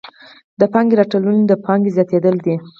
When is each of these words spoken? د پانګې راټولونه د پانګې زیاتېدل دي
د 0.59 0.61
پانګې 0.73 0.95
راټولونه 0.99 1.41
د 1.47 1.53
پانګې 1.65 1.93
زیاتېدل 1.95 2.35
دي 2.45 2.55